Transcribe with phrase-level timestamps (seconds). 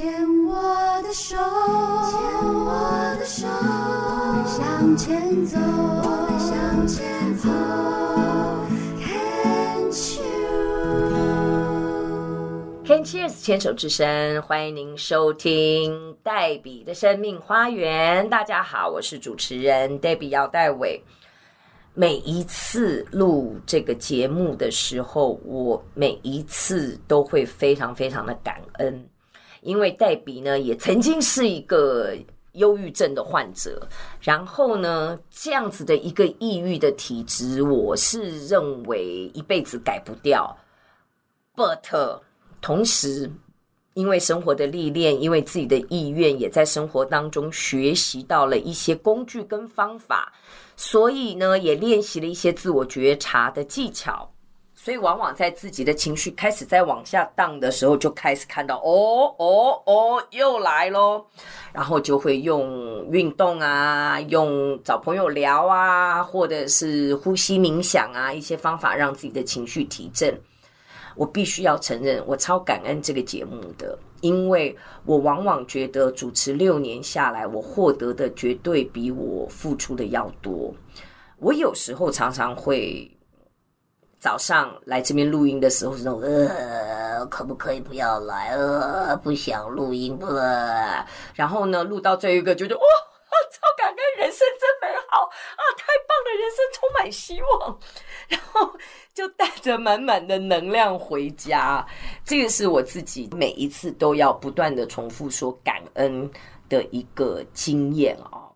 [0.00, 0.10] 牵
[0.46, 0.54] 我
[1.02, 1.44] 的手，牵
[2.54, 2.80] 我
[3.18, 7.50] 的手，我们向前走，我们向前走。
[12.86, 18.26] Can Cheers 牵手之声，欢迎您收听黛比的生命花园。
[18.30, 20.98] 大家好，我是主持人黛比姚黛伟。
[21.92, 29.06] 每一次录这个节目的时候，我每一次都会非常非常的感恩，
[29.62, 32.16] 因为黛比呢也曾经是一个
[32.52, 33.86] 忧郁症的患者，
[34.20, 40.56] 然后呢这样子的一个抑郁的体质，我是认为一辈子改不掉。
[41.54, 42.20] But
[42.60, 43.30] 同时，
[43.94, 50.32] 因为生活的历练，因为自己的意愿，也在生活当中学习到了一些工具跟方法，
[50.76, 54.30] 所以呢，也练习了一些自我觉察的技巧。
[54.82, 61.26] 所以，往往在自己的情绪开始在往下荡的时候，就开始看到哦哦哦，又来咯，
[61.70, 70.34] 然后就会用运动啊，用找朋友聊啊，或者是呼吸冥想啊，一些方法让自己的情绪提振。
[71.14, 80.74] 我必须要承认，我超感恩这个节目的，因为我往往觉得主持六年下来，我获得的绝对比我付出的要多。
[81.36, 83.10] 我有时候常常会
[84.20, 88.50] 早上来这边录音的时候，是那种呃，可不可以不要来？
[88.54, 91.04] 呃，不想录音了。
[91.34, 92.82] 然后呢，录到最后一个，觉得哇，
[93.50, 97.78] 超感恩，人生真美好啊，太棒了，人生充满希望。
[98.28, 98.78] 然后。
[99.12, 101.84] 就带着满满的能量回家，
[102.24, 106.30] 这个是我自己每一次都要不断的重复说感恩
[106.68, 108.49] 的一个经验哦。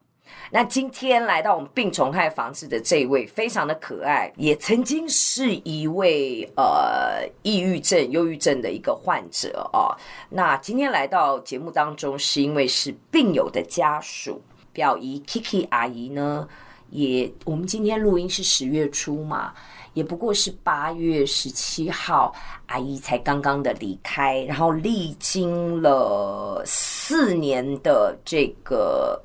[0.54, 9.90] 那今天来到我们病虫害防治的这一位，非常的可爱，也曾经是一位呃抑郁症、忧郁症的一个患者哦。
[10.30, 14.40] 那今天来到节目当中，是因为是病友的家属，
[14.72, 16.48] 表姨 Kiki 阿姨呢，
[16.90, 19.52] 也我们今天录音是十月初嘛。
[19.94, 22.32] 也不过是八月十七号，
[22.66, 29.20] 阿姨才刚刚的离开，然后历经了四年的这个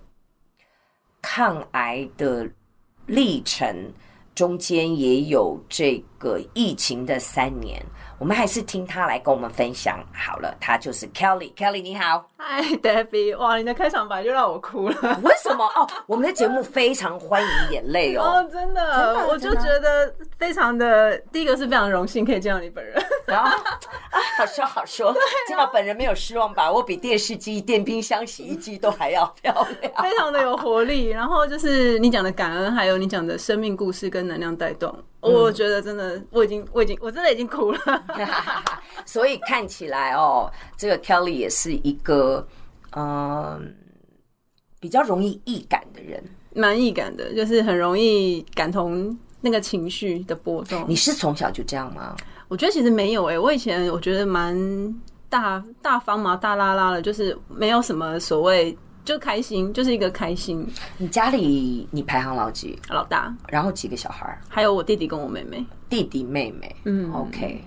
[1.31, 2.49] 抗癌的
[3.05, 3.93] 历程，
[4.33, 7.85] 中间也有这个疫情的三年。
[8.19, 15.65] 我们还是听他来跟我们分享好了，他就是 Kelly，Kelly 你好，嗨，Debbie，哇，你的开场白就让我哭了，为什么？
[15.75, 23.49] 哦，我们的节目非常欢迎眼泪哦， 哦，真的，真的我就觉得非常的，第一个是非常荣幸可以见到你本人，然后
[24.11, 25.13] 啊，好说好说，
[25.47, 26.69] 见到本人没有失望吧？
[26.69, 31.07] 我比电视机、电冰箱、洗衣机都还要漂亮，非常的有活力。
[31.07, 34.93] 然后就是你讲的感恩，还有你讲的生命故事跟能量带动。
[35.21, 37.79] 我觉得真的，我已经，我已经，我真的已经哭了。
[39.05, 42.47] 所以看起来哦，这个 Kelly 也是一个
[42.95, 43.75] 嗯
[44.79, 46.23] 比较容易易感的人，
[46.55, 50.85] 蛮易感的，就是很容易感同那个情绪的波动。
[50.87, 52.15] 你是从小就这样吗？
[52.47, 54.55] 我觉得其实没有诶、欸，我以前我觉得蛮
[55.27, 58.77] 大大方嘛，大拉拉的，就是没有什么所谓。
[59.09, 60.63] 就开心，就是一个开心。
[60.99, 62.77] 你家里你排行老几？
[62.89, 63.35] 老大。
[63.47, 64.39] 然后几个小孩？
[64.47, 65.65] 还有我弟弟跟我妹妹。
[65.89, 67.59] 弟弟妹妹，嗯，OK。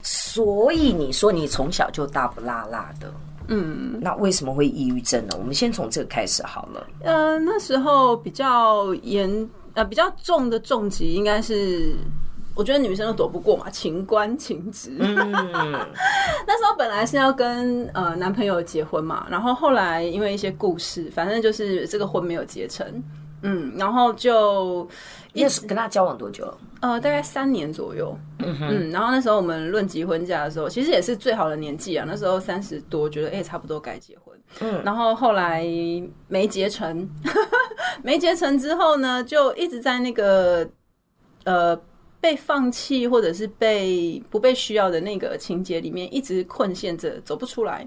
[0.00, 3.12] 所以你说你从小就大不拉拉的，
[3.48, 5.34] 嗯，那为什么会抑郁症呢？
[5.36, 6.86] 我们先从这个开始好了。
[7.02, 11.96] 呃，那时候比较严，呃，比较重的重疾应该是。
[12.56, 14.96] 我觉得女生都躲不过嘛，情关情执。
[14.98, 15.14] 嗯、
[16.46, 23.02] 那时候本来是要跟呃男朋友结婚嘛，然后后来因为一些故事，反正就是这个婚没有结成。
[23.42, 24.88] 嗯，然后就
[25.34, 26.52] 也是跟他交往多久？
[26.80, 28.18] 呃，大概三年左右。
[28.38, 32.06] 嗯嗯，然后那时候我们论及婚嫁的时候，其实也是最好的年纪啊。
[32.08, 34.34] 那时候三十多，觉得哎、欸，差不多该结婚。
[34.60, 35.62] 嗯，然后后来
[36.26, 37.08] 没结成，
[38.02, 40.66] 没结成之后呢，就一直在那个
[41.44, 41.78] 呃。
[42.26, 47.86] 被放弃或者是被不被需要的那个情节里面，一直困陷着，走不出来。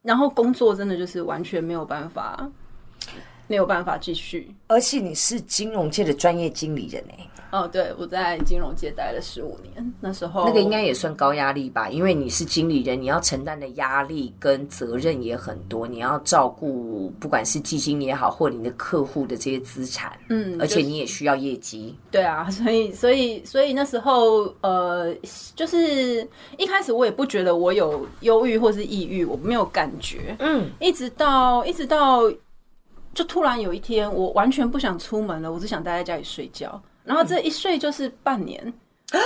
[0.00, 2.50] 然后工作真的就是完全没有办法，
[3.46, 4.54] 没有办法继续。
[4.66, 7.28] 而且你是金融界的专业经理人哎。
[7.50, 21.96] 哦，对，我在金融界待了十五年，那时候那个应该也算高压力吧，因为你是经理人，你要承担的压力跟责任也很多，你要照顾不管是基金也好，或你的客户的这些资产，嗯，而且你也需要业绩。
[22.10, 25.14] 对啊，所以所以所以那时候呃，
[25.54, 32.22] 就是一开始我也不觉得我有忧郁或是抑郁，我没有感觉，嗯，一直到一直到
[33.14, 36.80] 就突然有一天，我完全不想出门了，我只想待在家里睡觉。
[37.04, 38.60] 然后这一睡就是半年，
[39.12, 39.20] 嗯、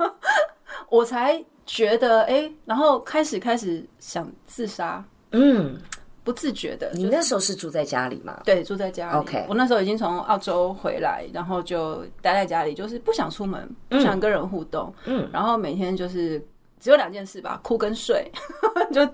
[0.90, 5.02] 我才觉得哎，然后开始开始想自杀，
[5.32, 5.80] 嗯，
[6.22, 6.90] 不自觉的。
[6.92, 8.38] 你那时候是住在家里吗？
[8.44, 9.16] 对，住在家里。
[9.16, 14.94] OK，我那时候已经从澳洲回来，然后就待在家里，就是不想出门，不想跟人互动。
[15.06, 16.38] 嗯，然后每天就是
[16.78, 18.30] 只有两件事吧，哭跟睡，
[18.92, 19.08] 就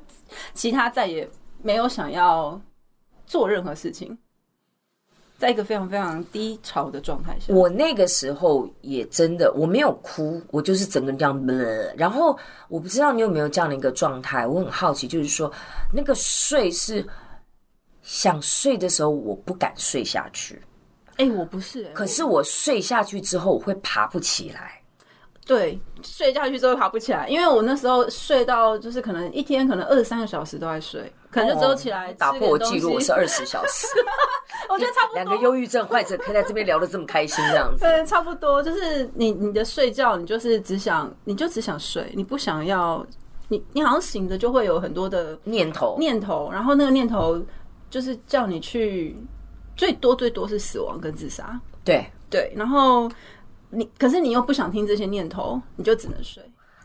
[0.54, 1.30] 其他再也
[1.62, 2.60] 没有想要
[3.30, 4.18] 做任何事情。
[5.38, 11.46] 在一个非常非常低潮的状态下，我那个时候也真的我没有哭，我就是整个人这样。
[11.96, 12.36] 然后
[12.68, 15.50] 我不知道你有没有这样的一个状态，我很好奇，就是说
[15.94, 17.06] 那个睡是
[18.02, 20.60] 想睡的时候，我不敢睡下去。
[21.16, 24.82] 哎、欸，我不是、欸，可是我睡下去之后，我会爬不起来。
[25.46, 33.86] 对，睡下去之后爬不起来，因为我那时候睡到就是可能一天可能二十三个小时都在睡，可能就只有起来打破我记录，我是二十小时。
[34.68, 35.14] 我觉得差不多。
[35.14, 37.84] 两个忧郁症患者可以在这边聊得这么开心，这样子。
[37.84, 43.04] 对，差不多就是你你的睡觉，你就是只想，你就只想睡，你不想要，
[43.48, 47.40] 你你好像醒着就会有很多的念头念头，然后那个念头
[47.88, 49.16] 就是叫你去，
[49.76, 51.60] 最多最多是死亡跟自杀。
[51.84, 53.10] 对对，然后。
[53.72, 56.42] 你可是你又不想听这些念头，你就只能睡。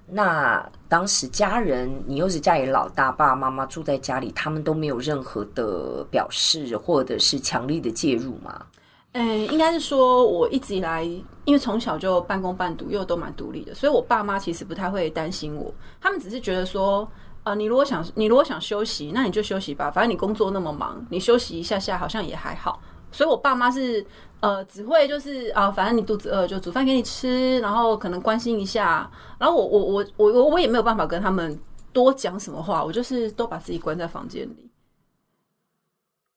[0.07, 8.66] 那当时家人，你又是家里老大，爸爸妈妈住在家里，他们都没有任何的表示，或者是强力的介入吗？
[9.13, 11.04] 嗯、应该是说，我一直以来，
[11.46, 15.74] 因为从小就半工半读，又都蛮独立的，所以我爸妈其实不太会担心我。
[16.02, 17.10] 他们只是觉得说，
[17.44, 22.80] 啊、你如果想，你如果想休息，那你就休息吧，反正你工作那么忙，你休息一下下好像也还好。
[23.16, 24.06] 所以我爸妈是。
[24.42, 29.10] 呃，只会就是啊，反正你肚子饿就煮饭给你吃，然后可能关心一下，
[29.40, 31.58] 然后我我我我我我也没有办法跟他们
[31.92, 34.70] 多讲什么话，我就是都把自己关在房间里。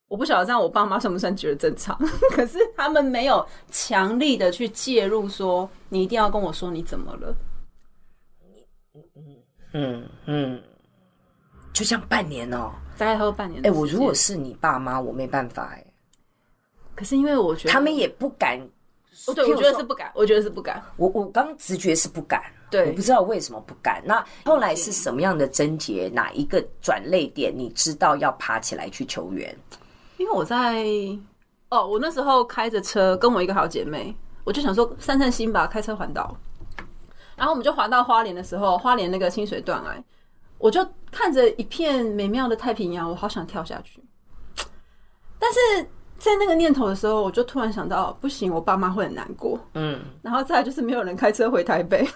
[0.07, 1.99] 我不晓得这样我爸妈算不算觉得正常，
[2.35, 7.37] 可是他们没有强力的去介入，说你一定要跟我说你怎么了。
[8.95, 9.37] 嗯嗯
[9.75, 10.63] 嗯嗯，
[11.75, 13.61] 就像半年哦，大概还有半年。
[13.67, 15.85] 哎，我如果是你爸妈，我没办法哎。
[16.99, 18.59] 可是因为我觉得他们也不敢，
[19.29, 20.83] 哦，对，我觉得是不敢，我觉得是不敢。
[20.97, 22.43] 我我刚直觉是不敢，
[22.73, 24.03] 对，我不知道为什么不敢。
[24.05, 26.11] 那后来是什么样的症结？
[26.13, 27.57] 哪一个转泪点？
[27.57, 29.57] 你知道要爬起来去求援？
[30.17, 30.85] 因为我在
[31.69, 34.13] 哦，我那时候开着车跟我一个好姐妹，
[34.43, 36.37] 我就想说散散心吧，开车环岛。
[37.37, 40.03] 然后我们就环到花莲的时候，花莲那个清水断崖，
[40.59, 44.03] 我就看着一片美妙的太平洋，我好想跳下去，
[45.39, 45.89] 但是。
[46.19, 49.59] 在那个念头的时候，我就突然想到，不行，我爸妈会很难过。
[49.75, 52.01] 嗯，然后再来就是没有人开车回台北。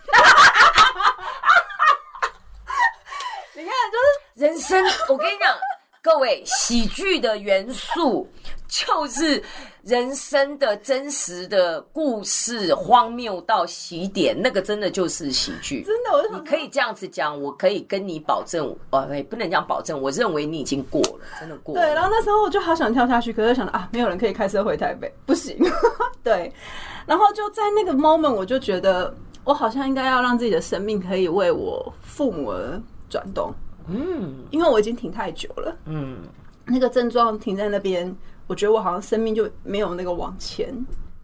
[3.54, 4.84] 你看，就是人生。
[5.08, 5.56] 我跟你讲，
[6.02, 8.28] 各位，喜剧的元素。
[8.72, 9.42] 就是
[9.84, 15.82] 人生的真实的故事，荒谬到喜点，那个真的就是喜剧。
[15.82, 21.82] 真的，我你可以这样子讲，我可以跟你保证，哦，不能讲保证，我认为你已经过了，真的过了。
[21.82, 25.54] 对，然后那时候我就好想跳下去，可是想到啊，没有人可以开车回台北，不行。
[26.24, 26.50] 对，
[27.04, 29.14] 然后就在那个 moment，我就觉得
[29.44, 32.80] 我好像应该要让自己的生命可以为我父母而
[33.10, 33.52] 转动。
[33.86, 35.76] 嗯，因为我已经停太久了。
[35.84, 36.20] 嗯，
[36.64, 38.16] 那个症状停在那边。
[38.52, 40.68] 我觉得我好像生命就没有那个往前，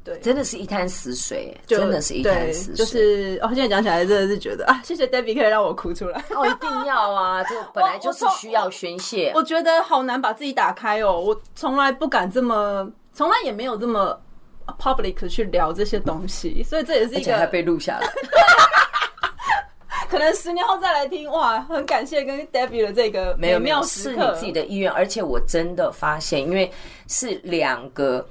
[0.03, 2.75] 对，真的是一滩死水，真的是一滩死水。
[2.75, 6.25] 就是哦，现在讲起来真的是觉得啊，谢谢 Debbie 可以让我哭出来。
[6.35, 9.31] 哦，一定要啊，这本来就是需要宣泄。
[9.35, 14.19] 我觉得好难把自己打开哦，我从来不敢这么，从来也没有这么
[14.79, 18.09] public 去聊这些东西，所以这也是一个，被录下来。
[20.09, 23.37] 可能十年后再来听，哇，很感谢跟 Debbie 的这个。
[23.39, 26.71] 没有，没有，是你自己的意愿，而且我真的发现，因为
[27.07, 28.27] 是两个，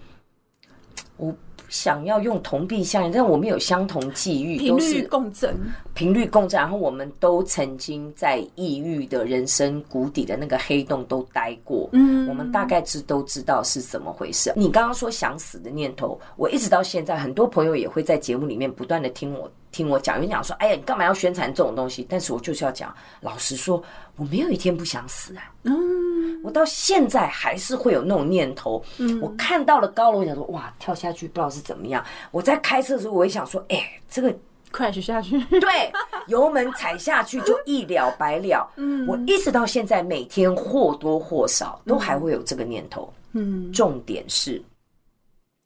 [1.17, 1.33] 我。
[1.69, 5.53] 想要用同病相怜，但我们有相同际遇，频率共振，
[5.93, 6.57] 频率共振。
[6.57, 14.53] 然后我们都曾经在抑郁的人生谷底的那个黑洞都待过，嗯，我们大概知都知道是怎么回事。
[14.55, 22.05] 你刚刚说想死的念头，我一直到现在，很多朋友也会在节目里面不断的听我听我讲，有人讲说，哎呀，你干嘛要宣传这种东西？
[22.09, 23.83] 但是我就是要讲，老实说，
[24.15, 25.51] 我没有一天不想死啊。
[25.63, 28.83] 嗯，我到现在还是会有那种念头。
[28.97, 32.03] 嗯，我看到了高楼，我想说哇，跳下去不知道是怎么样。
[32.31, 34.33] 我在开车的时候，我也想说，哎、欸，这个
[34.71, 35.91] crash 下去，对，
[36.27, 38.67] 油门踩下去就一了百了。
[38.77, 43.11] 嗯，我一直到现在，每天或多或少都还会有这个念头。
[43.33, 44.61] 嗯，重点是。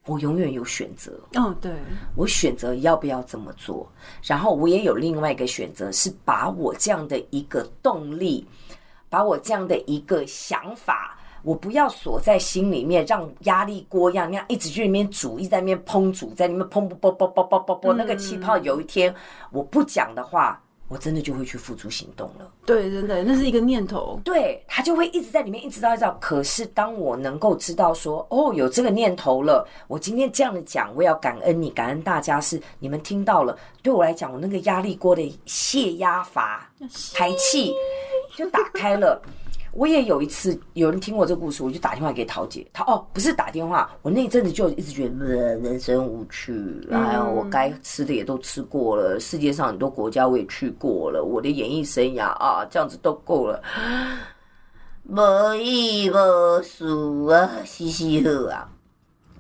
[0.06, 1.12] 我永远有选择。
[1.36, 1.72] 哦，对，
[2.16, 3.88] 我选择要不要这么做，
[4.24, 8.46] 然后我也有另外一个选择，是把我这样的一个动力，
[9.10, 19.14] 把我这样的一个想法，我不要锁在心里面，让压力锅一样那样一直去里面煮，一直在里面烹煮，在里面砰啵啵啵啵啵啵啵，那个气泡有一天
[19.52, 20.60] 我不讲的话，
[20.92, 22.52] 我真的就会去付诸行动了。
[22.66, 24.20] 对，真的，那是一个念头。
[24.26, 26.12] 对，他就会一直在里面，一直到一直到。
[26.20, 33.58] 可是当我能够知道说，哦，有这个念头了，我今天这样的讲，我要感恩你，感恩大家是你们听到了。
[33.82, 36.70] 对我来讲，我那个压力锅的泄压阀
[37.16, 37.74] 排气
[38.36, 39.22] 就打开了。
[39.74, 42.66] 我也有一次，有人听我这个故事，我就打电话给桃姐。
[42.74, 46.54] 她哦，不是打电话，我那一阵子就一直觉得人生无趣，
[46.92, 53.62] 哎呀，我该吃的也都吃过了，世界上很多国家我也去过了，我的演艺生涯啊，这样子都够了，
[55.06, 58.70] 无依无数啊，嘻嘻呵啊。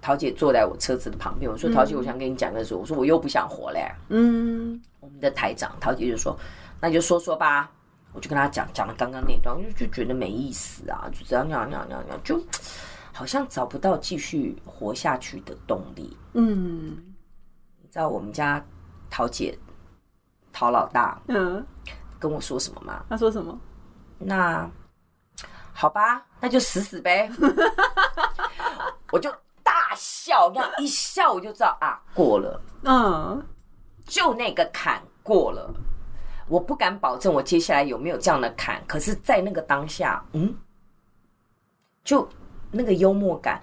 [0.01, 6.35] 桃姐坐在我车子的旁边，我说：“桃姐，我想跟你讲个事。”我说：“我又不想活了。”嗯，我们的台长桃姐就说
[6.81, 7.69] ：“那你就说说吧。”
[8.13, 12.41] 我就跟他讲讲了刚刚那段，我就就觉得没意思啊，就这样那样那样那样，就
[13.13, 16.17] 好像找不到继续活下去的动力。
[16.33, 16.97] 嗯，
[17.81, 18.63] 你知道我们家
[19.09, 19.57] 桃姐
[20.51, 21.65] 陶老大嗯
[22.19, 23.03] 跟我说什么吗？
[23.09, 23.57] 他说什么？
[24.17, 24.69] 那
[25.73, 27.31] 好吧，那就死死呗。
[29.11, 29.31] 我就
[29.63, 32.61] 大笑，那一笑我就知道啊，过了。
[32.83, 33.43] 嗯，
[34.05, 35.73] 就那个坎过了。
[36.51, 40.53] 我不敢保证我接下来有没有这样的坎，可是，在那个当下，嗯，
[42.03, 42.27] 就
[42.69, 43.61] 那个幽默感，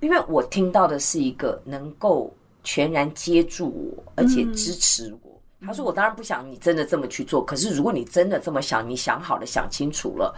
[0.00, 5.38] 因为我听到的是一个能够全然接住我，而且支持我。
[5.58, 10.34] 嗯、他说：“我当然不想你真的这么去做，可是如果你真的这么想，你想好了，想清楚了，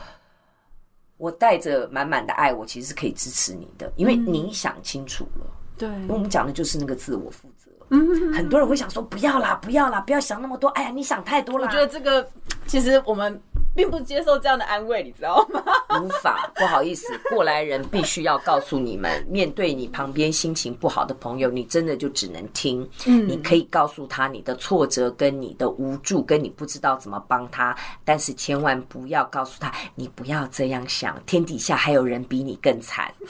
[1.18, 5.46] 我带着满满的爱，我其实是可以支持你的，因为你想清楚了。
[5.78, 7.61] 对，因为我们讲的就是那个自我负责。”
[7.92, 10.68] 嗯，很多人会想说不要啦，不要啦，不要想那么多。
[10.70, 11.66] 哎呀，你想太多了。
[11.66, 12.26] 我觉得这个
[12.66, 13.38] 其实我们
[13.74, 15.62] 并不接受这样的安慰，你知道吗？
[16.00, 22.88] 无法，不好意思，过来人必须要告诉你们，面对你旁边心情不好的朋友，你真的就只能听。
[23.06, 33.12] 嗯，你可以告诉他你的挫折、跟你的无助、跟你不知道怎么帮他，但是千万不要告诉他，你不要这样想，天底下还有人比你更惨。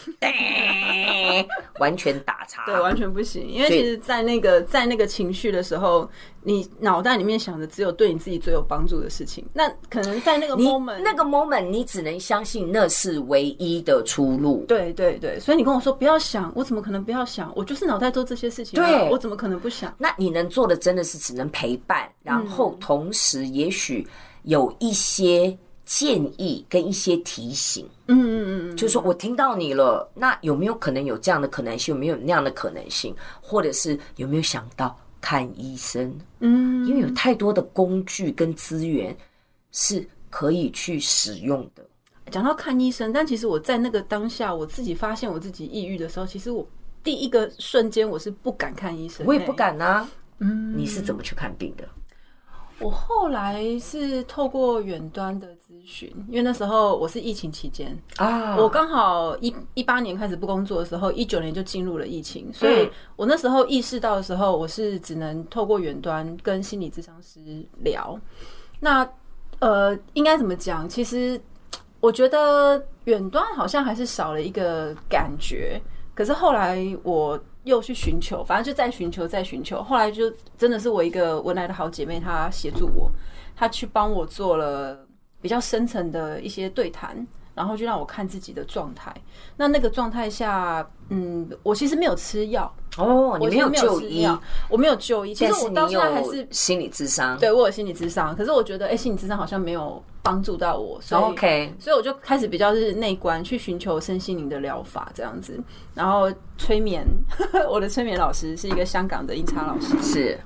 [1.78, 3.48] 完全打岔，对，完全不行。
[3.48, 6.08] 因为其实，在那个在那个情绪的时候，
[6.42, 9.44] 你脑袋里面想的只有对你自己最有帮助的事情。
[9.52, 14.64] 那可能在那个 moment，那个 moment，你只能相信那是唯一的出路。
[14.66, 17.52] 对对对，所以你跟我说不要想，我怎么可能不要想？
[17.54, 19.94] 我就是脑袋做这些事情，对，我怎么可能不想？
[19.98, 24.06] 那你能做的真的是只能陪伴，然后同时也许
[24.42, 25.56] 有一些。
[25.84, 31.92] 建议跟一些提醒，嗯嗯嗯，就是说我听到你了，那有没有可能有这样的可能性？
[31.92, 33.14] 有没有那样的可能性？
[33.42, 36.14] 或者是有没有想到看医生？
[36.40, 39.16] 嗯，因为有太多的工具跟资源
[39.70, 41.82] 是可以去使用的。
[42.30, 46.66] 讲到看医生，但其实我在那个当下，我自己发现我自己抑郁的时候，其实我
[47.02, 50.06] 第一个瞬间我是不敢看医生，我也不敢啊。
[50.38, 51.88] 嗯，你是怎么去看病的？
[52.82, 68.18] 我后来是透过远端的咨询，因为那时候我是疫情期间啊，我刚好一一八年开始不工作的时候，一九年就进入了疫情，所以我那时候意识到的时候，我是只能透过远端跟心理咨商师聊。
[68.80, 69.08] 那
[69.60, 70.88] 呃，应该怎么讲？
[70.88, 71.40] 其实
[72.00, 75.80] 我觉得远端好像还是少了一个感觉。
[76.14, 77.38] 可是后来我。
[77.64, 79.82] 又去寻求，反正就在寻求，在寻求。
[79.82, 83.10] 后来就真的是我一个文莱的好姐妹，她协助我，
[83.54, 85.06] 她去帮我做了
[85.40, 89.14] 比较深层的一些对谈，然后就让我看自己的状态。
[89.56, 94.26] 那那个状态下，嗯，我其实没有吃药哦，你没有就医，
[94.68, 95.34] 我没有就医。
[95.34, 98.34] 其实我到现在还是心理智商，对，我有心理智商。
[98.34, 100.02] 可是我觉得，哎、欸，心理智商好像没有。
[100.22, 105.60] 帮助到我，所以 OK，所以我就开始比较是内观，去寻求身心灵的疗法这样子，
[105.94, 107.04] 然后催眠，
[107.68, 110.38] 我的催眠老师是一个香港的音叉老师，是，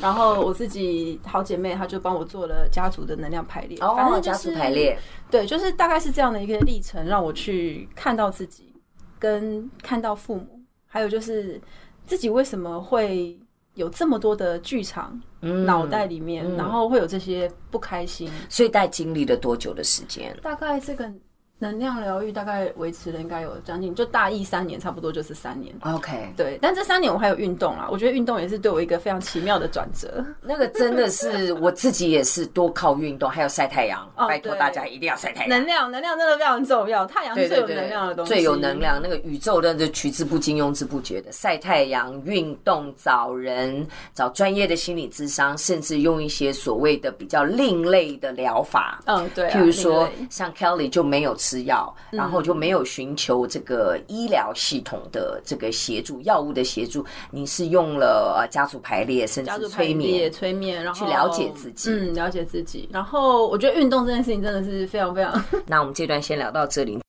[0.00, 4.98] 然后我自己好姐妹，她就帮我做了家族的能量排列，哦，反正家族排列，
[5.30, 8.72] 对，就是大概是这样的一个历程，让我去看到自己，
[9.18, 11.60] 跟看到父母，还有就是
[12.06, 13.38] 自己为什么会。
[13.74, 20.36] 有这么多的剧场，脑袋里面，嗯嗯、然后会有这些不开心，所以大概经历了多久的时间？
[20.42, 21.12] 大概这个。
[21.58, 25.74] 能量疗愈大概维持了应该有将近，就大一三年，差不多就是三年。
[25.82, 30.22] OK，对，但这三年我还有运动啦，我觉得运动也是对我一个非常奇妙的转折。
[30.42, 34.02] 那个真的是我自己也是多靠运动，还有晒太阳。
[34.16, 35.48] 哦、拜托大家一定要晒太阳。
[35.48, 37.06] 能量，能量真的非常重要。
[37.06, 39.00] 太阳是最有能量的东西，最有能量。
[39.00, 49.00] 那个宇宙的取之不尽，用之不绝的晒太阳、运动、找人、找专业的心理智商，甚至用一些所谓的比较另类的疗法。
[49.06, 51.34] 嗯，对、啊，譬如说像 Kelly 就没有。
[51.44, 62.88] 吃药，然后就没有寻求这个医疗系统的这个协助、药物的协助，你是用了家族排列，甚至催眠、催眠，然后去了解自己，嗯，了解自己。
[62.90, 65.44] 然后我觉得运动这件事情真的是非常非常。
[65.68, 66.98] 那我们这段先聊到这里。